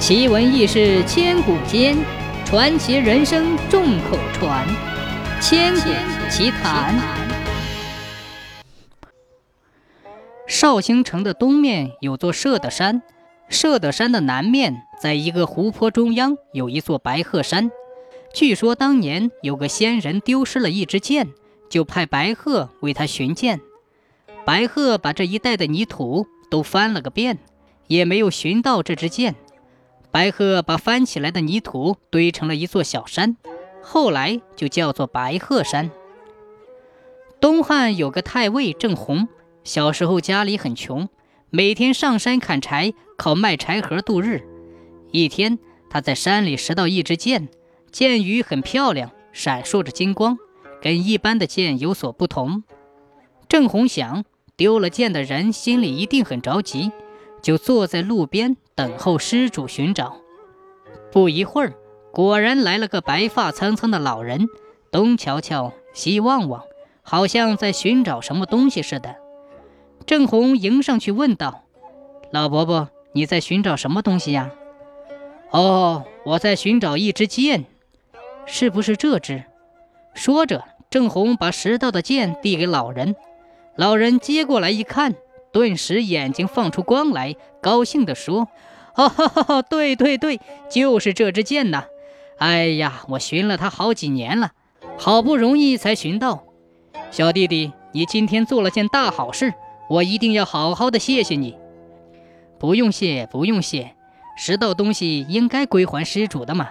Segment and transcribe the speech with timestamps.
[0.00, 1.94] 奇闻异事千古间，
[2.46, 4.66] 传奇人生众口传。
[5.42, 5.90] 千古
[6.30, 6.98] 奇谈。
[10.46, 13.02] 绍兴城的东面有座射德山，
[13.50, 17.70] 射德山的南面，在一个湖泊中央有一座白鹤山。
[18.32, 21.28] 据说当年有个仙人丢失了一支箭，
[21.68, 23.60] 就派白鹤为他寻箭。
[24.46, 27.38] 白鹤把这一带的泥土都翻了个遍，
[27.86, 29.34] 也没有寻到这支箭。
[30.10, 33.36] 白鹤把翻起来的泥土堆成了一座小山，
[33.82, 35.90] 后来就叫做白鹤山。
[37.40, 39.28] 东汉有个太尉郑弘，
[39.62, 41.08] 小时候家里很穷，
[41.48, 44.42] 每天上山砍柴，靠卖柴禾度日。
[45.12, 47.48] 一天，他在山里拾到一支箭。
[47.90, 50.38] 箭羽很漂亮，闪烁着金光，
[50.80, 52.62] 跟一般的箭有所不同。
[53.48, 54.24] 郑弘想，
[54.56, 56.92] 丢了箭的人心里一定很着急，
[57.42, 60.16] 就坐在路边等候失主寻找。
[61.12, 61.74] 不一会儿，
[62.12, 64.48] 果然来了个白发苍苍的老人，
[64.90, 66.64] 东瞧瞧，西望望，
[67.02, 69.16] 好像在寻找什么东西似的。
[70.06, 71.64] 郑红迎上去问道
[72.32, 74.50] ：“老伯伯，你在寻找什么东西呀
[75.52, 77.66] ？”“哦，我在寻找一支箭。”
[78.46, 79.44] 是不是这只？
[80.14, 83.14] 说着，郑红把拾到的剑递给老人。
[83.76, 85.16] 老人接过来一看，
[85.52, 88.48] 顿时眼睛放出光来，高兴地说
[88.94, 91.84] ：“哈哈哈，对对对，就是这支箭呐！
[92.38, 94.52] 哎呀，我寻了它好几年了，
[94.98, 96.44] 好不容易才寻到。
[97.10, 99.52] 小弟弟，你今天做了件大好事，
[99.88, 101.56] 我一定要好好的谢谢你。
[102.58, 103.94] 不用谢，不用谢，
[104.36, 106.70] 拾到东西应该归还失主的嘛。”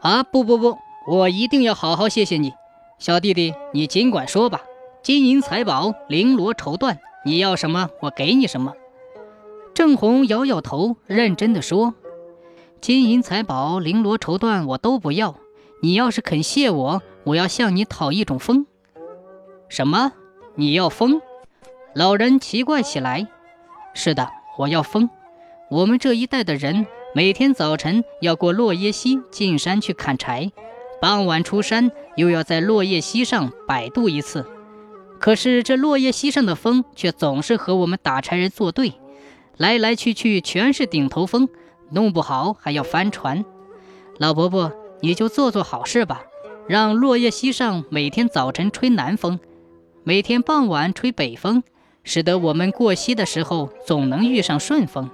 [0.00, 0.78] 啊不不不，
[1.08, 2.52] 我一定要好好谢谢你，
[2.98, 4.62] 小弟弟，你尽管说吧，
[5.02, 6.96] 金银财宝、绫罗绸缎，
[7.28, 8.72] 你要什么我给你什么。
[9.74, 11.92] 郑红摇摇头，认真的说
[12.80, 15.34] ：“金银财宝、绫罗绸缎我都不要，
[15.82, 18.66] 你要是肯谢我，我要向你讨一种风。”
[19.68, 20.12] 什么？
[20.54, 21.20] 你要风？
[21.94, 23.28] 老人奇怪起来。
[23.92, 25.10] 是的，我要风。
[25.70, 26.86] 我们这一带的人。
[27.14, 30.52] 每天早晨要过落叶溪进山去砍柴，
[31.00, 34.46] 傍晚出山又要在落叶溪上摆渡一次。
[35.18, 38.94] 可是这落叶溪上的风却总是和我们打柴人作对，
[39.56, 41.48] 来来去去全是顶头风，
[41.90, 43.44] 弄不好还要翻船。
[44.18, 46.22] 老伯伯，你就做做好事吧，
[46.68, 49.40] 让落叶溪上每天早晨吹南风，
[50.04, 51.62] 每天傍晚吹北风，
[52.04, 55.10] 使得我们过溪的时候总能遇上顺风。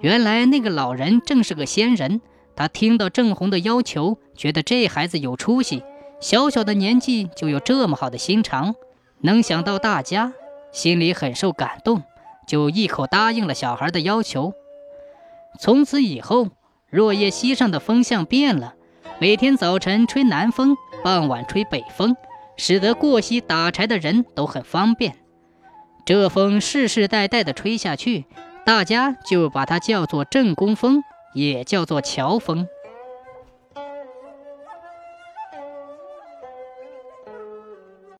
[0.00, 2.20] 原来那个老人正是个仙人，
[2.56, 5.82] 他听到郑红的要求，觉得这孩子有出息，
[6.22, 8.76] 小小的年纪就有这么好的心肠，
[9.22, 10.32] 能想到大家，
[10.70, 12.04] 心里很受感动，
[12.46, 14.52] 就一口答应了小孩的要求。
[15.58, 16.50] 从此以后，
[16.88, 18.74] 若叶溪上的风向变了，
[19.18, 22.16] 每天早晨吹南风，傍晚吹北风，
[22.56, 25.16] 使得过溪打柴的人都很方便。
[26.06, 28.26] 这风世世代代的吹下去。
[28.64, 31.02] 大家就把它叫做正宫风，
[31.34, 32.68] 也叫做乔风。